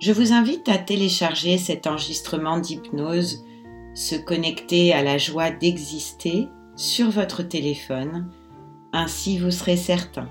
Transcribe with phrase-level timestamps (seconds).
[0.00, 3.44] Je vous invite à télécharger cet enregistrement d'hypnose,
[3.94, 8.30] se connecter à la joie d'exister sur votre téléphone,
[8.92, 10.28] ainsi vous serez certain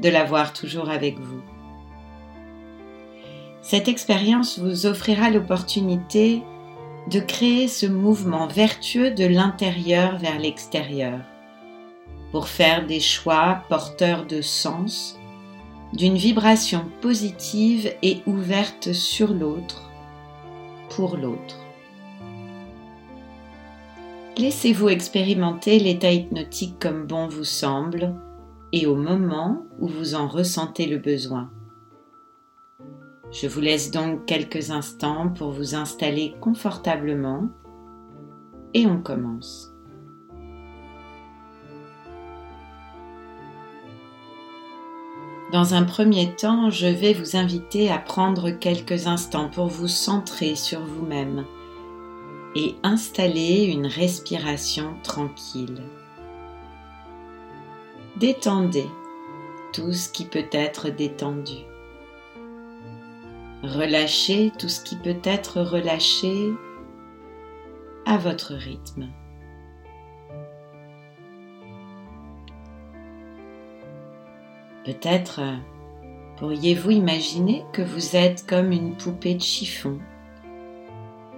[0.00, 1.40] de l'avoir toujours avec vous.
[3.62, 6.42] Cette expérience vous offrira l'opportunité
[7.08, 11.20] de créer ce mouvement vertueux de l'intérieur vers l'extérieur,
[12.32, 15.17] pour faire des choix porteurs de sens
[15.92, 19.90] d'une vibration positive et ouverte sur l'autre,
[20.90, 21.56] pour l'autre.
[24.36, 28.14] Laissez-vous expérimenter l'état hypnotique comme bon vous semble
[28.72, 31.50] et au moment où vous en ressentez le besoin.
[33.30, 37.48] Je vous laisse donc quelques instants pour vous installer confortablement
[38.74, 39.67] et on commence.
[45.52, 50.54] Dans un premier temps, je vais vous inviter à prendre quelques instants pour vous centrer
[50.54, 51.46] sur vous-même
[52.54, 55.82] et installer une respiration tranquille.
[58.18, 58.86] Détendez
[59.72, 61.64] tout ce qui peut être détendu.
[63.62, 66.52] Relâchez tout ce qui peut être relâché
[68.04, 69.08] à votre rythme.
[74.88, 75.56] Peut-être euh,
[76.38, 79.98] pourriez-vous imaginer que vous êtes comme une poupée de chiffon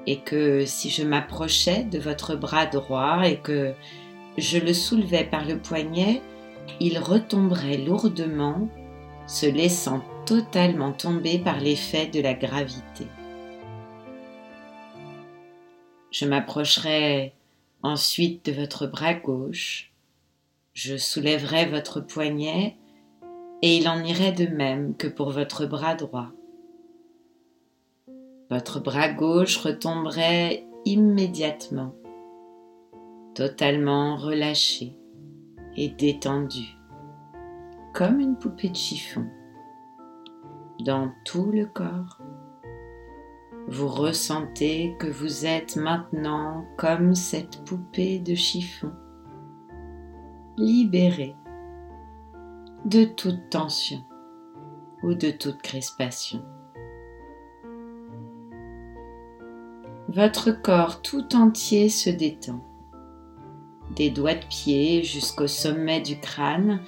[0.07, 3.75] et que si je m'approchais de votre bras droit et que
[4.39, 6.23] je le soulevais par le poignet,
[6.79, 8.69] il retomberait lourdement,
[9.27, 13.09] se laissant totalement tomber par l'effet de la gravité.
[16.13, 17.35] Je m'approcherai
[17.83, 19.91] ensuite de votre bras gauche,
[20.73, 22.77] je soulèverai votre poignet
[23.63, 26.33] et il en irait de même que pour votre bras droit.
[28.51, 31.95] Votre bras gauche retomberait immédiatement,
[33.35, 34.97] totalement relâché
[35.77, 36.77] et détendu,
[37.95, 39.27] comme une poupée de chiffon,
[40.85, 42.19] dans tout le corps.
[43.69, 48.91] Vous ressentez que vous êtes maintenant comme cette poupée de chiffon,
[50.57, 51.37] libérée
[52.85, 54.03] de toute tension
[55.03, 56.43] ou de toute crispation.
[60.09, 62.65] Votre corps tout entier se détend,
[63.95, 66.81] des doigts de pied jusqu'au sommet du crâne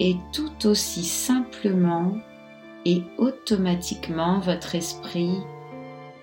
[0.00, 2.16] et tout aussi simplement
[2.84, 5.38] et automatiquement votre esprit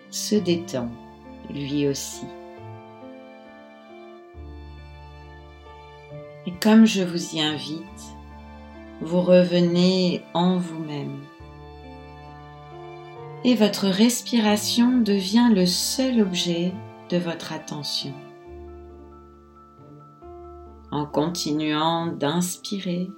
[0.09, 0.89] se détend
[1.49, 2.25] lui aussi.
[6.45, 8.10] Et comme je vous y invite,
[9.01, 11.19] vous revenez en vous-même.
[13.44, 16.73] Et votre respiration devient le seul objet
[17.09, 18.13] de votre attention.
[20.91, 23.09] En continuant d'inspirer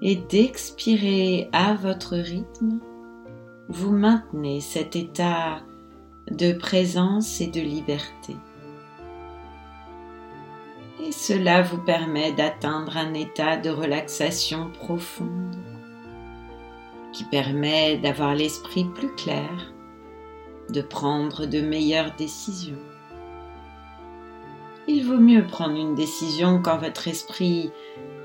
[0.00, 2.78] et d'expirer à votre rythme,
[3.68, 5.62] vous maintenez cet état
[6.30, 8.36] de présence et de liberté
[11.04, 15.56] et cela vous permet d'atteindre un état de relaxation profonde
[17.12, 19.72] qui permet d'avoir l'esprit plus clair,
[20.70, 22.78] de prendre de meilleures décisions.
[24.88, 27.70] Il vaut mieux prendre une décision quand votre esprit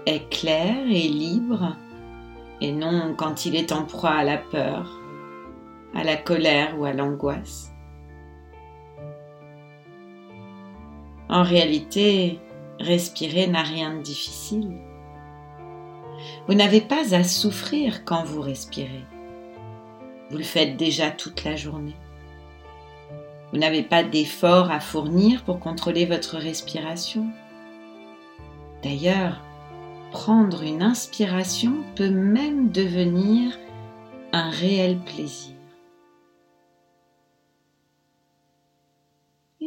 [0.05, 1.75] est clair et libre
[2.59, 5.00] et non quand il est en proie à la peur,
[5.95, 7.71] à la colère ou à l'angoisse.
[11.29, 12.39] En réalité,
[12.81, 14.72] Respirer n'a rien de difficile.
[16.48, 19.06] Vous n'avez pas à souffrir quand vous respirez.
[20.31, 21.95] Vous le faites déjà toute la journée.
[23.51, 27.28] Vous n'avez pas d'effort à fournir pour contrôler votre respiration.
[28.81, 29.42] D'ailleurs,
[30.12, 33.60] prendre une inspiration peut même devenir
[34.34, 35.54] un réel plaisir.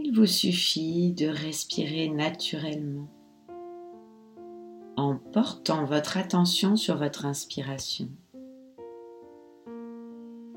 [0.07, 3.09] Il vous suffit de respirer naturellement
[4.99, 8.09] en portant votre attention sur votre inspiration.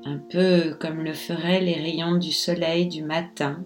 [0.04, 3.64] un peu comme le feraient les rayons du soleil du matin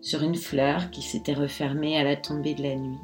[0.00, 2.98] sur une fleur qui s'était refermée à la tombée de la nuit.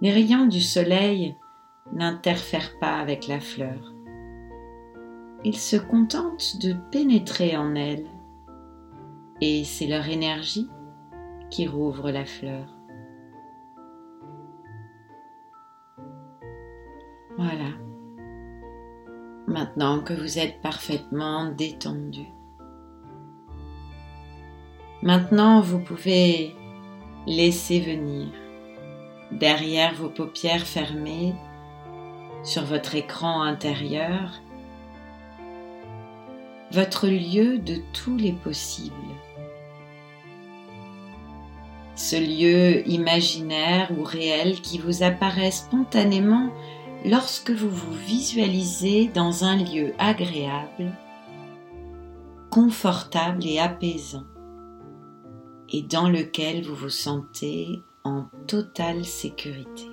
[0.00, 1.36] Les rayons du soleil
[1.92, 3.92] n'interfèrent pas avec la fleur.
[5.44, 8.06] Ils se contentent de pénétrer en elle
[9.46, 10.70] et c'est leur énergie
[11.50, 12.66] qui rouvre la fleur.
[17.36, 17.68] Voilà.
[19.46, 22.24] Maintenant que vous êtes parfaitement détendu.
[25.02, 26.54] Maintenant, vous pouvez
[27.26, 28.28] laisser venir
[29.30, 31.34] derrière vos paupières fermées
[32.42, 34.40] sur votre écran intérieur
[36.74, 39.13] votre lieu de tous les possibles.
[42.06, 46.52] Ce lieu imaginaire ou réel qui vous apparaît spontanément
[47.06, 50.92] lorsque vous vous visualisez dans un lieu agréable,
[52.50, 54.26] confortable et apaisant,
[55.70, 59.88] et dans lequel vous vous sentez en totale sécurité.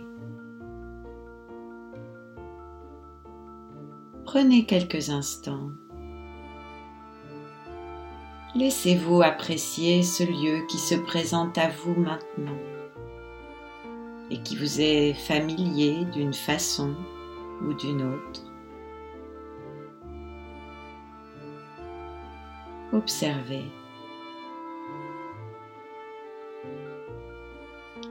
[4.26, 5.70] Prenez quelques instants.
[8.54, 12.58] Laissez-vous apprécier ce lieu qui se présente à vous maintenant
[14.30, 16.94] et qui vous est familier d'une façon
[17.62, 18.42] ou d'une autre.
[22.92, 23.66] Observez.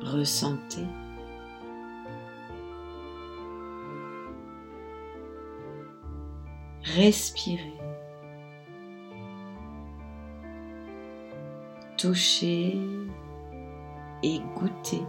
[0.02, 0.86] Ressentez.
[6.82, 7.79] Respirez.
[12.00, 12.80] Touchez
[14.22, 15.02] et goûtez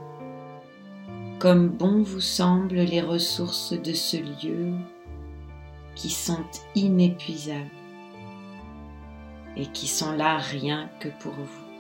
[1.40, 4.74] comme bon vous semblent les ressources de ce lieu
[5.96, 6.44] qui sont
[6.76, 7.70] inépuisables
[9.56, 11.72] et qui sont là rien que pour vous.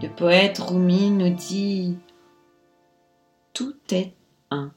[0.00, 1.98] Le poète Rumi nous dit
[3.52, 4.14] Tout est
[4.52, 4.70] un.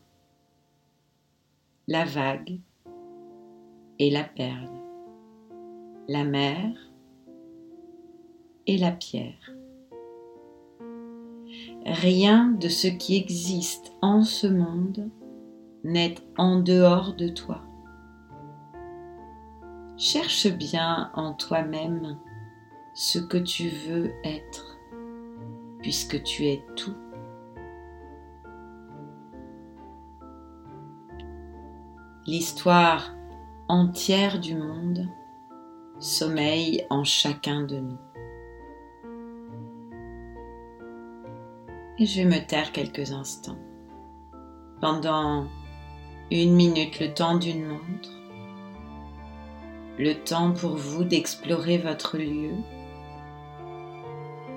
[1.87, 2.57] La vague
[3.99, 4.69] et la perle,
[6.07, 6.71] la mer
[8.67, 9.55] et la pierre.
[11.85, 15.09] Rien de ce qui existe en ce monde
[15.83, 17.61] n'est en dehors de toi.
[19.97, 22.17] Cherche bien en toi-même
[22.95, 24.77] ce que tu veux être,
[25.81, 26.95] puisque tu es tout.
[32.25, 33.14] L'histoire
[33.67, 35.07] entière du monde
[35.99, 37.97] sommeille en chacun de nous.
[41.97, 43.57] et je vais me taire quelques instants.
[44.81, 45.47] Pendant
[46.31, 48.09] une minute, le temps d'une montre,
[49.97, 52.51] le temps pour vous d'explorer votre lieu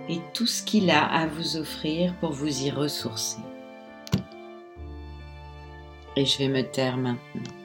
[0.08, 3.40] et tout ce qu'il a à vous offrir pour vous y ressourcer.
[6.16, 7.57] Et je vais me taire maintenant.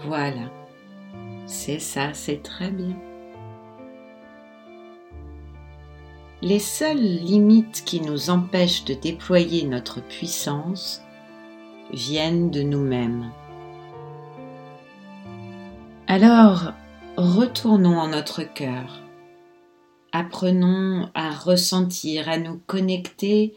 [0.00, 0.50] Voilà,
[1.46, 2.96] c'est ça, c'est très bien.
[6.42, 11.00] Les seules limites qui nous empêchent de déployer notre puissance
[11.90, 13.30] viennent de nous-mêmes.
[16.06, 16.72] Alors,
[17.16, 19.00] retournons en notre cœur.
[20.12, 23.54] Apprenons à ressentir, à nous connecter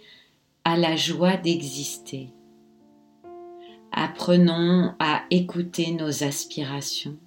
[0.63, 2.29] à la joie d'exister.
[3.99, 7.17] Apprenons à écouter nos aspirations.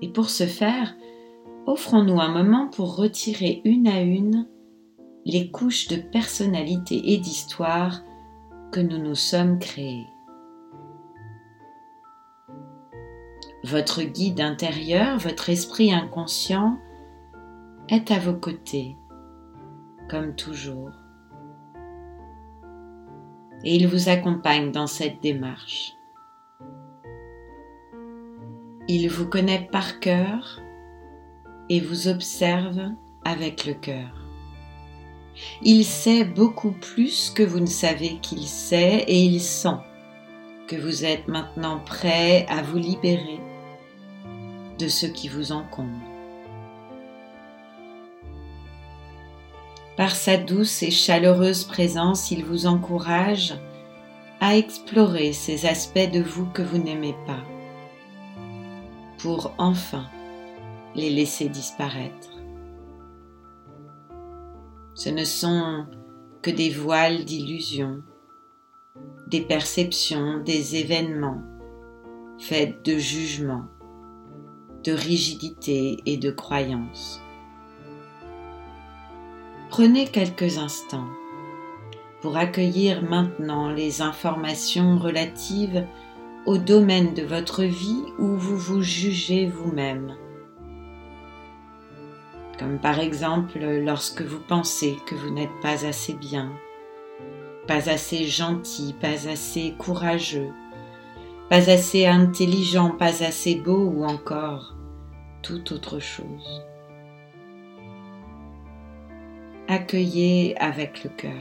[0.00, 0.94] Et pour ce faire,
[1.66, 4.48] offrons-nous un moment pour retirer une à une
[5.26, 8.00] les couches de personnalité et d'histoire
[8.72, 10.06] que nous nous sommes créées.
[13.62, 16.78] Votre guide intérieur, votre esprit inconscient,
[17.90, 18.96] est à vos côtés,
[20.08, 21.03] comme toujours.
[23.64, 25.94] Et il vous accompagne dans cette démarche.
[28.86, 30.60] Il vous connaît par cœur
[31.70, 32.90] et vous observe
[33.24, 34.24] avec le cœur.
[35.62, 39.78] Il sait beaucoup plus que vous ne savez qu'il sait et il sent
[40.68, 43.40] que vous êtes maintenant prêt à vous libérer
[44.78, 46.13] de ce qui vous encombre.
[49.96, 53.54] Par sa douce et chaleureuse présence, il vous encourage
[54.40, 57.42] à explorer ces aspects de vous que vous n'aimez pas
[59.18, 60.04] pour enfin
[60.94, 62.30] les laisser disparaître.
[64.94, 65.86] Ce ne sont
[66.42, 68.02] que des voiles d'illusions,
[69.28, 71.42] des perceptions, des événements
[72.38, 73.64] faits de jugements,
[74.84, 77.23] de rigidité et de croyances.
[79.76, 81.08] Prenez quelques instants
[82.22, 85.84] pour accueillir maintenant les informations relatives
[86.46, 90.14] au domaine de votre vie où vous vous jugez vous-même.
[92.56, 96.52] Comme par exemple lorsque vous pensez que vous n'êtes pas assez bien,
[97.66, 100.52] pas assez gentil, pas assez courageux,
[101.50, 104.76] pas assez intelligent, pas assez beau ou encore
[105.42, 106.64] toute autre chose.
[109.66, 111.32] Accueillez avec le cœur.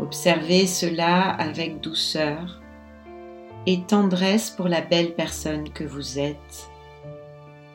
[0.00, 2.60] Observez cela avec douceur
[3.66, 6.68] et tendresse pour la belle personne que vous êtes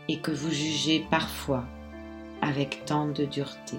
[0.09, 1.63] et que vous jugez parfois
[2.41, 3.77] avec tant de dureté.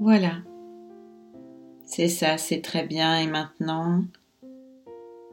[0.00, 0.38] Voilà.
[1.84, 3.18] C'est ça, c'est très bien.
[3.18, 4.02] Et maintenant,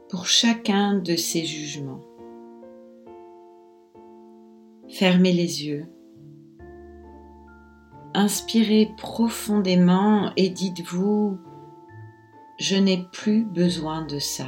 [0.10, 2.02] pour chacun de ces jugements,
[4.90, 5.86] fermez les yeux.
[8.14, 11.38] Inspirez profondément et dites-vous,
[12.60, 14.48] je n'ai plus besoin de ça.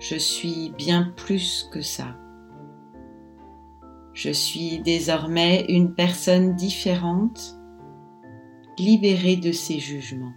[0.00, 2.16] Je suis bien plus que ça.
[4.12, 7.55] Je suis désormais une personne différente
[8.78, 10.34] libéré de ses jugements.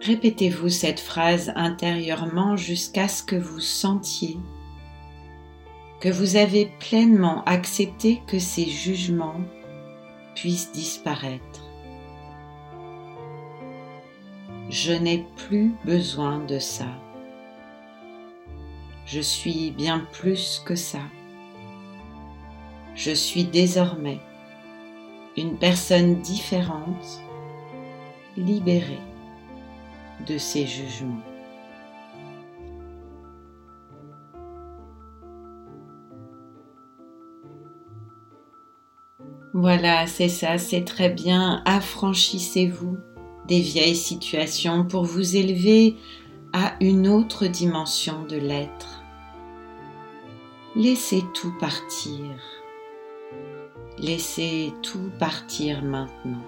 [0.00, 4.38] Répétez-vous cette phrase intérieurement jusqu'à ce que vous sentiez
[6.00, 9.40] que vous avez pleinement accepté que ces jugements
[10.36, 11.64] puissent disparaître.
[14.70, 16.86] Je n'ai plus besoin de ça.
[19.06, 21.00] Je suis bien plus que ça
[22.98, 24.18] je suis désormais
[25.36, 27.22] une personne différente,
[28.36, 28.98] libérée
[30.26, 31.22] de ces jugements.
[39.54, 41.62] Voilà, c'est ça, c'est très bien.
[41.66, 42.96] Affranchissez-vous
[43.46, 45.96] des vieilles situations pour vous élever
[46.52, 49.04] à une autre dimension de l'être.
[50.74, 52.57] Laissez tout partir.
[54.00, 56.44] Laissez tout partir maintenant.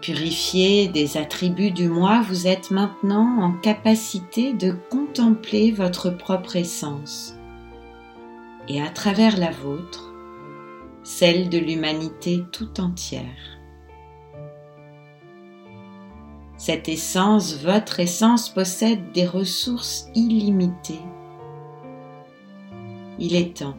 [0.00, 7.36] Purifié des attributs du moi, vous êtes maintenant en capacité de contempler votre propre essence
[8.68, 10.12] et à travers la vôtre,
[11.04, 13.60] celle de l'humanité tout entière.
[16.56, 21.02] Cette essence, votre essence, possède des ressources illimitées
[23.22, 23.76] il est temps.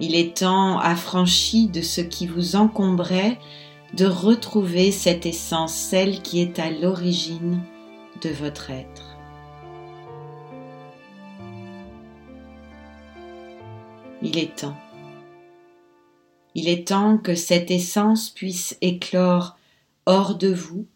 [0.00, 3.38] Il est temps, affranchi de ce qui vous encombrait,
[3.94, 7.62] de retrouver cette essence, celle qui est à l'origine
[8.20, 9.16] de votre être.
[14.22, 14.76] Il est temps.
[16.56, 19.56] Il est temps que cette essence puisse éclore
[20.04, 20.88] hors de vous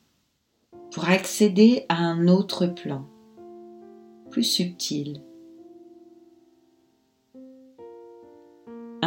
[0.91, 3.07] pour accéder à un autre plan,
[4.33, 5.23] plus subtil,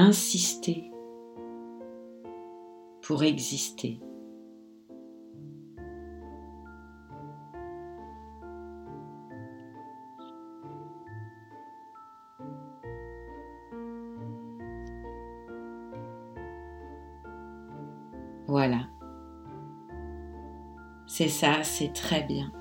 [0.05, 0.91] insister
[3.01, 3.99] pour exister.
[18.47, 18.87] Voilà.
[21.07, 22.51] C'est ça, c'est très bien.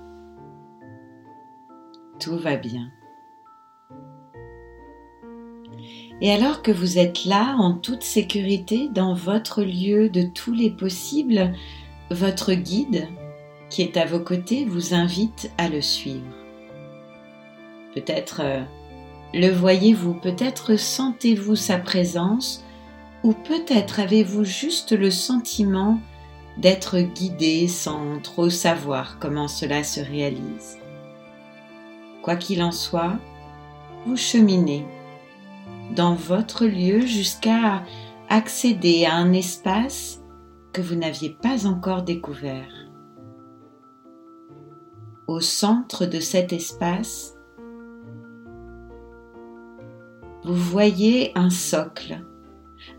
[2.18, 2.90] Tout va bien.
[6.20, 10.70] Et alors que vous êtes là en toute sécurité dans votre lieu de tous les
[10.70, 11.52] possibles,
[12.10, 13.08] votre guide,
[13.68, 16.22] qui est à vos côtés, vous invite à le suivre.
[17.94, 18.60] Peut-être euh,
[19.34, 22.64] le voyez-vous, peut-être sentez-vous sa présence,
[23.24, 25.98] ou peut-être avez-vous juste le sentiment
[26.56, 30.78] d'être guidé sans trop savoir comment cela se réalise.
[32.22, 33.18] Quoi qu'il en soit,
[34.06, 34.84] vous cheminez
[35.92, 37.82] dans votre lieu jusqu'à
[38.28, 40.22] accéder à un espace
[40.72, 42.88] que vous n'aviez pas encore découvert.
[45.26, 47.34] Au centre de cet espace,
[50.44, 52.22] vous voyez un socle,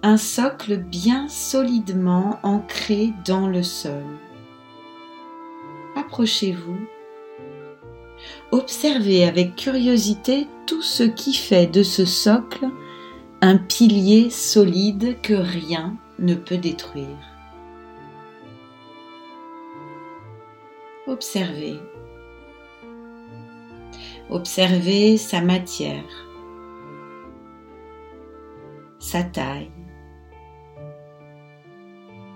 [0.02, 4.04] un socle bien solidement ancré dans le sol.
[5.96, 6.80] Approchez-vous.
[8.52, 12.68] Observez avec curiosité tout ce qui fait de ce socle
[13.42, 17.06] un pilier solide que rien ne peut détruire.
[21.08, 21.80] Observez.
[24.32, 26.26] Observez sa matière,
[28.98, 29.70] sa taille,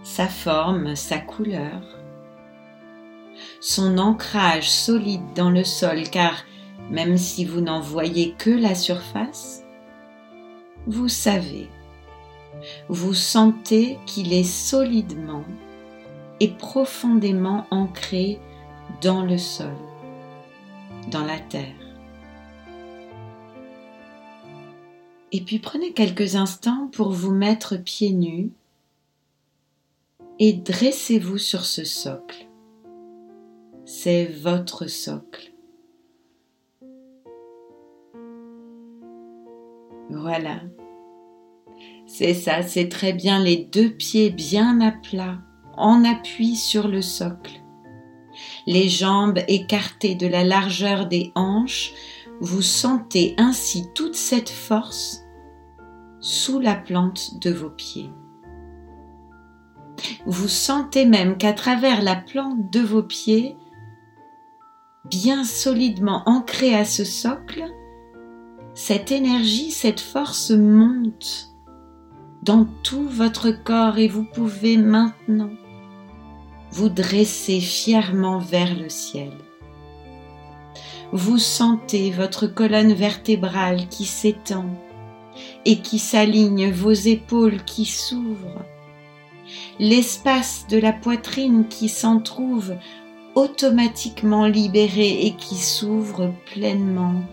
[0.04, 1.82] sa forme, sa couleur,
[3.60, 6.44] son ancrage solide dans le sol car
[6.90, 9.64] même si vous n'en voyez que la surface,
[10.88, 11.68] vous savez,
[12.88, 15.44] vous sentez qu'il est solidement
[16.40, 18.40] et profondément ancré
[19.02, 19.76] dans le sol,
[21.12, 21.76] dans la terre.
[25.32, 28.52] Et puis prenez quelques instants pour vous mettre pieds nus
[30.40, 32.48] et dressez-vous sur ce socle.
[33.86, 35.52] C'est votre socle.
[40.10, 40.62] Voilà.
[42.06, 45.38] C'est ça, c'est très bien les deux pieds bien à plat,
[45.78, 47.62] en appui sur le socle.
[48.66, 51.94] Les jambes écartées de la largeur des hanches,
[52.42, 55.24] vous sentez ainsi toute cette force
[56.20, 58.10] sous la plante de vos pieds.
[60.26, 63.58] Vous sentez même qu'à travers la plante de vos pieds,
[65.06, 67.66] bien solidement ancrée à ce socle,
[68.82, 71.50] cette énergie, cette force monte
[72.44, 75.52] dans tout votre corps et vous pouvez maintenant
[76.72, 79.34] vous dresser fièrement vers le ciel.
[81.12, 84.70] Vous sentez votre colonne vertébrale qui s'étend
[85.66, 88.64] et qui s'aligne, vos épaules qui s'ouvrent,
[89.78, 92.74] l'espace de la poitrine qui s'en trouve
[93.36, 97.26] automatiquement libéré et qui s'ouvre pleinement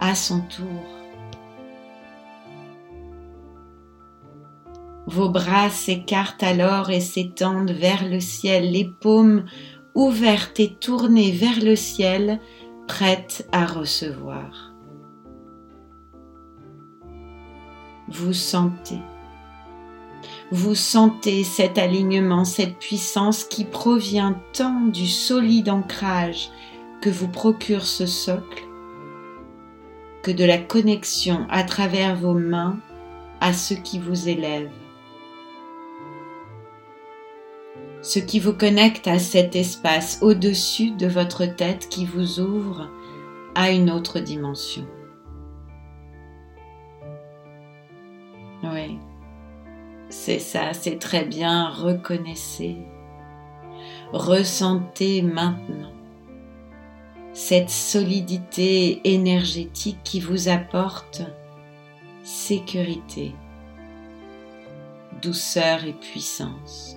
[0.00, 0.66] à son tour.
[5.06, 9.44] Vos bras s'écartent alors et s'étendent vers le ciel, les paumes
[9.94, 12.40] ouvertes et tournées vers le ciel,
[12.86, 14.72] prêtes à recevoir.
[18.08, 19.00] Vous sentez,
[20.50, 26.50] vous sentez cet alignement, cette puissance qui provient tant du solide ancrage
[27.00, 28.69] que vous procure ce socle
[30.22, 32.78] que de la connexion à travers vos mains
[33.40, 34.70] à ce qui vous élève.
[38.02, 42.88] Ce qui vous connecte à cet espace au-dessus de votre tête qui vous ouvre
[43.54, 44.86] à une autre dimension.
[48.62, 48.98] Oui,
[50.10, 52.76] c'est ça, c'est très bien, reconnaissez,
[54.12, 55.92] ressentez maintenant
[57.32, 61.22] cette solidité énergétique qui vous apporte
[62.24, 63.32] sécurité,
[65.22, 66.96] douceur et puissance.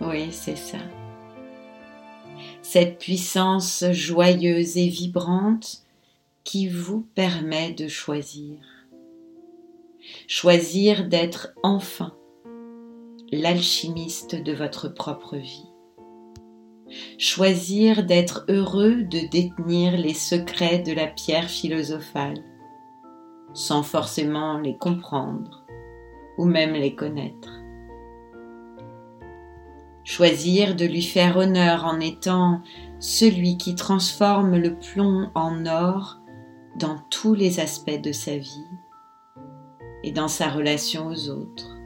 [0.00, 0.78] Oui, c'est ça.
[2.62, 5.82] Cette puissance joyeuse et vibrante
[6.42, 8.56] qui vous permet de choisir.
[10.26, 12.14] Choisir d'être enfin
[13.30, 15.69] l'alchimiste de votre propre vie
[17.18, 22.42] choisir d'être heureux de détenir les secrets de la pierre philosophale,
[23.52, 25.64] sans forcément les comprendre
[26.38, 27.60] ou même les connaître.
[30.04, 32.62] Choisir de lui faire honneur en étant
[32.98, 36.18] celui qui transforme le plomb en or
[36.76, 38.66] dans tous les aspects de sa vie
[40.02, 41.76] et dans sa relation aux autres,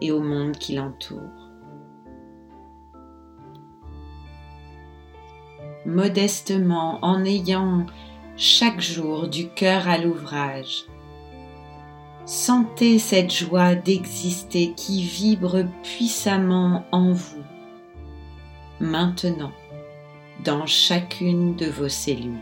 [0.00, 1.45] et au monde qui l'entoure.
[5.86, 7.86] Modestement, en ayant
[8.36, 10.86] chaque jour du cœur à l'ouvrage,
[12.24, 17.44] sentez cette joie d'exister qui vibre puissamment en vous,
[18.80, 19.52] maintenant,
[20.44, 22.34] dans chacune de vos cellules.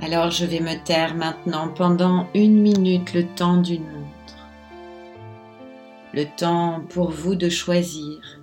[0.00, 4.48] Alors je vais me taire maintenant pendant une minute le temps d'une montre.
[6.14, 8.41] Le temps pour vous de choisir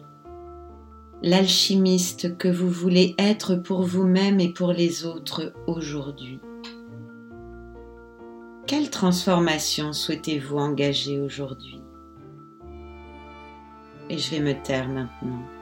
[1.21, 6.39] l'alchimiste que vous voulez être pour vous-même et pour les autres aujourd'hui.
[8.67, 11.81] Quelle transformation souhaitez-vous engager aujourd'hui?
[14.09, 15.58] Et je vais me taire maintenant.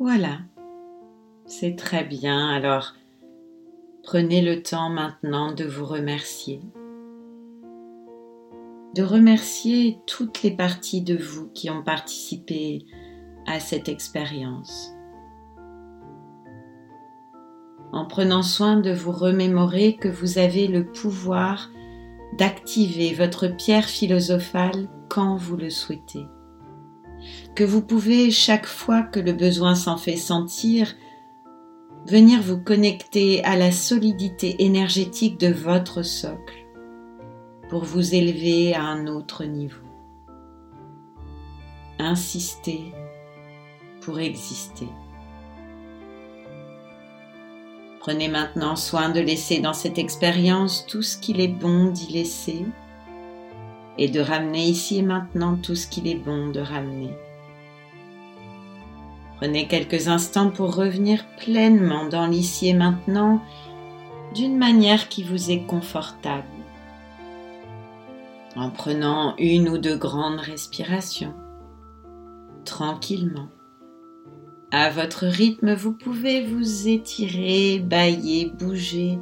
[0.00, 0.38] Voilà,
[1.44, 2.48] c'est très bien.
[2.48, 2.94] Alors,
[4.02, 6.62] prenez le temps maintenant de vous remercier.
[8.94, 12.86] De remercier toutes les parties de vous qui ont participé
[13.46, 14.90] à cette expérience.
[17.92, 21.68] En prenant soin de vous remémorer que vous avez le pouvoir
[22.38, 26.24] d'activer votre pierre philosophale quand vous le souhaitez
[27.54, 30.94] que vous pouvez, chaque fois que le besoin s'en fait sentir,
[32.06, 36.66] venir vous connecter à la solidité énergétique de votre socle
[37.68, 39.86] pour vous élever à un autre niveau.
[41.98, 42.92] Insistez
[44.00, 44.88] pour exister.
[48.00, 52.64] Prenez maintenant soin de laisser dans cette expérience tout ce qu'il est bon d'y laisser
[53.98, 57.10] et de ramener ici et maintenant tout ce qu'il est bon de ramener.
[59.36, 63.40] Prenez quelques instants pour revenir pleinement dans l'ici et maintenant
[64.34, 66.44] d'une manière qui vous est confortable.
[68.56, 71.34] En prenant une ou deux grandes respirations,
[72.64, 73.48] tranquillement.
[74.72, 79.18] À votre rythme, vous pouvez vous étirer, bailler, bouger,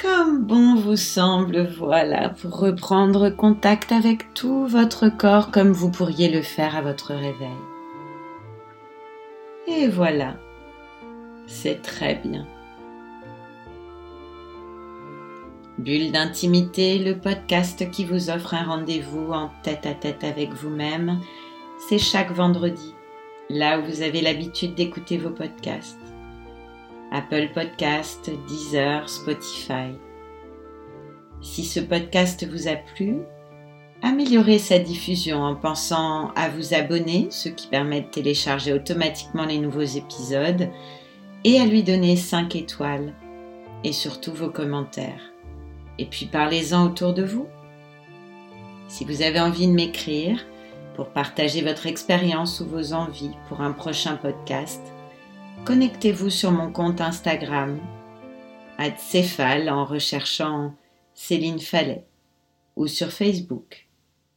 [0.00, 6.30] comme bon vous semble, voilà, pour reprendre contact avec tout votre corps comme vous pourriez
[6.30, 7.48] le faire à votre réveil.
[9.66, 10.36] Et voilà,
[11.46, 12.46] c'est très bien.
[15.78, 21.20] Bulle d'intimité, le podcast qui vous offre un rendez-vous en tête à tête avec vous-même,
[21.88, 22.94] c'est chaque vendredi,
[23.50, 26.05] là où vous avez l'habitude d'écouter vos podcasts.
[27.12, 29.92] Apple Podcast, Deezer, Spotify.
[31.40, 33.22] Si ce podcast vous a plu,
[34.02, 39.58] Améliorez sa diffusion en pensant à vous abonner, ce qui permet de télécharger automatiquement les
[39.58, 40.68] nouveaux épisodes,
[41.44, 43.14] et à lui donner 5 étoiles,
[43.84, 45.32] et surtout vos commentaires.
[45.98, 47.46] Et puis parlez-en autour de vous.
[48.86, 50.44] Si vous avez envie de m'écrire
[50.94, 54.82] pour partager votre expérience ou vos envies pour un prochain podcast,
[55.66, 57.80] connectez-vous sur mon compte Instagram,
[58.98, 60.72] Céphale en recherchant
[61.14, 62.06] Céline Fallet,
[62.76, 63.88] ou sur Facebook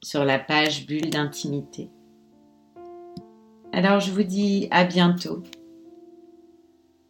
[0.02, 1.90] sur la page Bulle d'intimité.
[3.72, 5.44] Alors je vous dis à bientôt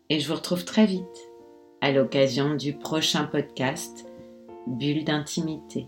[0.10, 1.04] et je vous retrouve très vite
[1.80, 4.06] à l'occasion du prochain podcast
[4.68, 5.88] Bulle d'intimité.